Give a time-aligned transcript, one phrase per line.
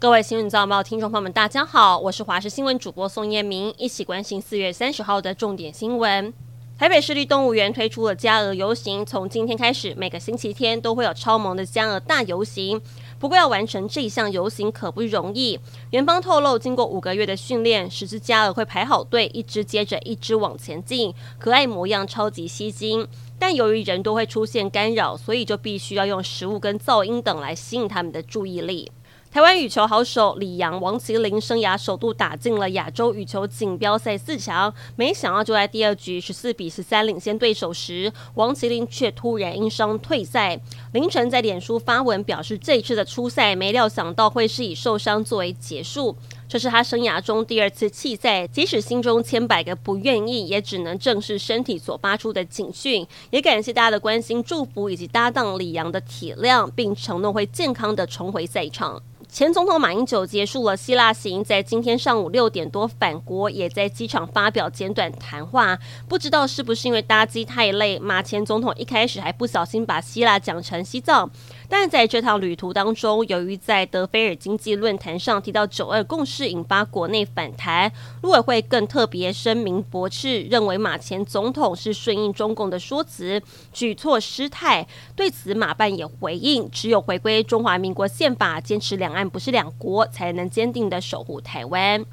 [0.00, 6.32] 各位新闻早报听众朋友们，大家好，我是华视新闻主播宋彦明，一起关心四月三十号的重点新闻。
[6.78, 12.80] 台北市立动物园推出了加鹅游行，从今天开始，每个星期天都会有超萌的加鹅大游行。
[13.18, 23.06] 不过要完成这一项游行可不容易，园方透露，经过五个月的训练，十只加鹅会排好队，一只接着一只往前进，可爱模样超级吸睛。
[23.38, 28.90] 但由于人多会出现干扰，所以就必须要用食物跟噪音等来吸引他们的注意力。
[29.32, 40.60] 台湾羽球好手李阳、王麒麟生涯首度打进了亚洲羽球锦标赛四强，没想到就在第二局十四比十三领先对手时，王麒麟却突然因伤退赛。
[40.94, 46.16] 凌晨在脸书发文表示，这一次的出赛没料想到会是以受伤作为结束，
[46.48, 53.06] 这是他生涯中第二次弃赛，即使心中千百个不愿意，也只能正视身体所发出的警讯。
[53.30, 59.00] 也感谢大家的关心、祝福以及搭档李阳的体谅，并承诺会健康的重回赛场。
[59.32, 65.78] 前总统马英九结束了希腊行，在今天上午六点多返国，也在机场发表简短谈话。
[66.08, 71.30] 不知道是不是因为搭机太累，马前总统一开始还不小心把希腊讲成西藏。
[71.68, 77.90] 但在这趟旅途当中，由于在德菲尔经济论坛上提到九二共识，引发国内反弹，
[78.22, 83.40] 陆委会更特别声明驳斥，认为马前总统是顺应中共的说辞，
[83.72, 84.84] 举措失态。
[85.14, 92.04] 对此，马办也回应，只有回归中华民国宪法，坚持两岸不是两国，才能坚定的守护台湾。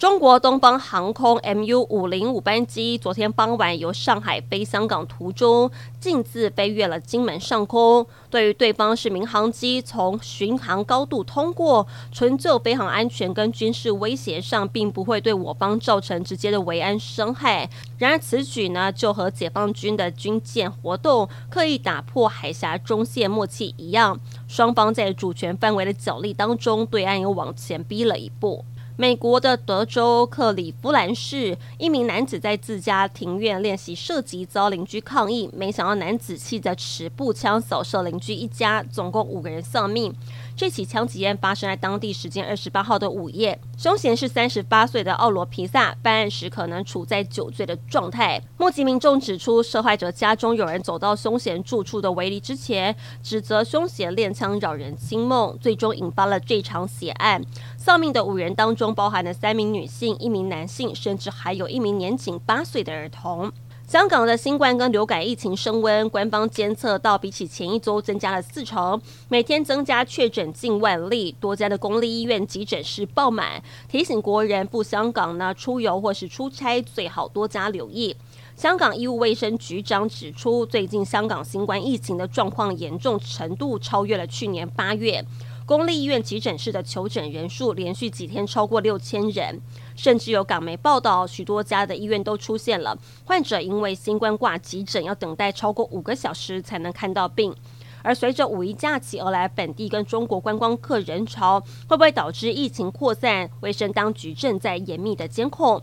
[0.00, 5.70] 中国东方航空 MU 五零五班机昨天傍晚由上海飞香港途中，
[6.00, 8.06] 径自飞越了金门上空。
[8.30, 17.68] 对于对方是民航机，从巡航高度通过，纯就飞航安全跟军事威胁上，并不会对我方造成直接的维安伤害。
[17.98, 28.64] 然而此举呢，就和解放军的军舰活动刻意打破海峡中线默契一样，双方在主权范围的角力当中，对岸又往前逼了一步。
[29.00, 40.14] 美国的德州克里夫兰市，一名男子在自家庭院练习射击，遭邻居抗议，没想到男子气得持步枪扫射邻居一家，总共五个人丧命。
[40.60, 48.38] 这起枪击案发生在当地时间二十八号的午夜，凶嫌是三十八岁的奥罗皮萨，办案时可能处在酒醉的状态。
[48.58, 57.42] 目击民众指出，受害者家中有人走到凶嫌住处的围篱之前，指责凶嫌练枪扰人清梦，最终引发了这场血案。
[57.78, 63.50] 丧命的五人当中，包含了三名女性、一名男性，甚至还有一名年仅八岁的儿童。
[63.90, 78.14] 香港的新冠跟流感疫情升温，官方监测到比起前一周增加了四成，每天增加确诊近万例，多家的公立医院急诊室爆满，提醒国人赴香港呢出游或是出差最好多加留意。
[78.54, 85.24] 香港医务卫生局长指出，最近香港新冠疫情的状况严重程度超越了去年八月。
[85.70, 89.60] 公立医院急诊室的求诊人数连续几天超过六千人，
[89.94, 97.54] 甚至有港媒报道，许多家的医院都出现了患者因为新冠挂急诊要等待超过五个小时才能看到病。
[98.02, 103.48] 而随着五一假期而来，本地跟中国观光客人潮会不会导致疫情扩散？
[103.60, 105.80] 卫生当局正在严密的监控。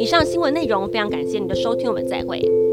[0.00, 2.63] 以上新闻内容非常感谢您的收听，我们再会。